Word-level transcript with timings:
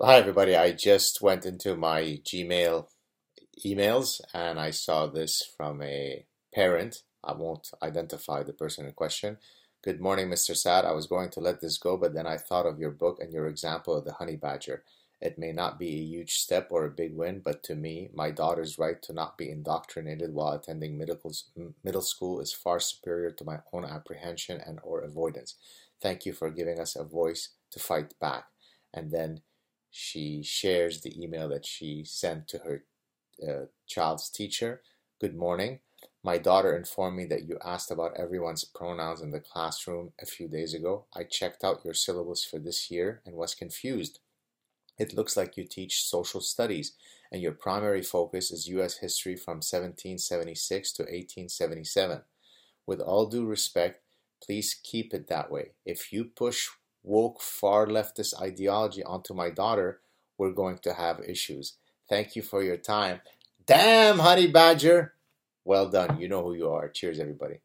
Hi, 0.00 0.16
everybody. 0.16 0.56
I 0.56 0.72
just 0.72 1.20
went 1.20 1.44
into 1.44 1.76
my 1.76 2.18
Gmail 2.24 2.86
emails 3.64 4.22
and 4.32 4.58
I 4.58 4.70
saw 4.70 5.06
this 5.06 5.42
from 5.54 5.82
a 5.82 6.24
parent. 6.52 7.02
I 7.22 7.34
won't 7.34 7.68
identify 7.82 8.42
the 8.42 8.54
person 8.54 8.86
in 8.86 8.92
question. 8.92 9.36
Good 9.84 10.00
morning, 10.00 10.28
Mr. 10.28 10.56
Saad. 10.56 10.86
I 10.86 10.92
was 10.92 11.06
going 11.06 11.28
to 11.30 11.40
let 11.40 11.60
this 11.60 11.76
go, 11.76 11.98
but 11.98 12.14
then 12.14 12.26
I 12.26 12.38
thought 12.38 12.66
of 12.66 12.80
your 12.80 12.90
book 12.90 13.18
and 13.20 13.32
your 13.34 13.46
example 13.46 13.94
of 13.94 14.06
the 14.06 14.14
honey 14.14 14.34
badger. 14.34 14.82
It 15.20 15.38
may 15.38 15.52
not 15.52 15.78
be 15.78 15.88
a 15.88 16.04
huge 16.04 16.36
step 16.36 16.68
or 16.70 16.86
a 16.86 16.90
big 16.90 17.14
win, 17.14 17.42
but 17.44 17.62
to 17.64 17.76
me, 17.76 18.08
my 18.14 18.30
daughter's 18.30 18.78
right 18.78 19.00
to 19.02 19.12
not 19.12 19.36
be 19.36 19.50
indoctrinated 19.50 20.32
while 20.32 20.54
attending 20.54 20.98
middle, 20.98 22.02
school 22.02 22.40
is 22.40 22.52
far 22.54 22.80
superior 22.80 23.30
to 23.30 23.44
my 23.44 23.58
own 23.74 23.84
apprehension 23.84 24.58
and 24.66 24.80
or 24.82 25.02
avoidance. 25.02 25.54
Thank 26.00 26.24
you 26.24 26.32
for 26.32 26.50
giving 26.50 26.80
us 26.80 26.96
a 26.96 27.04
voice 27.04 27.50
to 27.70 27.78
fight 27.78 28.18
back. 28.18 28.46
And 28.92 29.10
then 29.12 29.42
she 29.92 30.42
shares 30.42 31.02
the 31.02 31.22
email 31.22 31.50
that 31.50 31.66
she 31.66 32.02
sent 32.02 32.48
to 32.48 32.58
her 32.58 32.84
uh, 33.46 33.66
child's 33.86 34.30
teacher. 34.30 34.80
Good 35.20 35.36
morning. 35.36 35.80
My 36.24 36.38
daughter 36.38 36.74
informed 36.74 37.16
me 37.16 37.26
that 37.26 37.44
you 37.46 37.58
asked 37.62 37.90
about 37.90 38.16
everyone's 38.18 38.64
pronouns 38.64 39.20
in 39.20 39.32
the 39.32 39.40
classroom 39.40 40.12
a 40.20 40.24
few 40.24 40.48
days 40.48 40.72
ago. 40.72 41.04
I 41.14 41.24
checked 41.24 41.62
out 41.62 41.84
your 41.84 41.92
syllabus 41.92 42.42
for 42.42 42.58
this 42.58 42.90
year 42.90 43.20
and 43.26 43.36
was 43.36 43.54
confused. 43.54 44.18
It 44.98 45.14
looks 45.14 45.36
like 45.36 45.58
you 45.58 45.64
teach 45.64 46.04
social 46.04 46.40
studies 46.40 46.94
and 47.30 47.42
your 47.42 47.52
primary 47.52 48.02
focus 48.02 48.50
is 48.50 48.68
U.S. 48.68 48.98
history 48.98 49.36
from 49.36 49.56
1776 49.56 50.92
to 50.92 51.02
1877. 51.02 52.22
With 52.86 53.00
all 53.00 53.26
due 53.26 53.44
respect, 53.44 54.02
please 54.42 54.74
keep 54.82 55.12
it 55.12 55.28
that 55.28 55.50
way. 55.50 55.72
If 55.84 56.14
you 56.14 56.24
push 56.24 56.68
woke 57.02 57.40
far 57.40 57.86
leftist 57.86 58.40
ideology 58.40 59.02
onto 59.02 59.34
my 59.34 59.50
daughter, 59.50 60.00
we're 60.38 60.52
going 60.52 60.78
to 60.78 60.94
have 60.94 61.20
issues. 61.26 61.74
Thank 62.08 62.36
you 62.36 62.42
for 62.42 62.62
your 62.62 62.76
time. 62.76 63.20
Damn, 63.66 64.18
honey 64.18 64.48
badger. 64.48 65.14
Well 65.64 65.88
done. 65.88 66.20
You 66.20 66.28
know 66.28 66.42
who 66.42 66.54
you 66.54 66.68
are. 66.70 66.88
Cheers, 66.88 67.20
everybody. 67.20 67.60